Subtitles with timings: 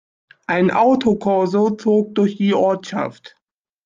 [0.47, 3.37] Ein Autokorso zog durch die Ortschaft.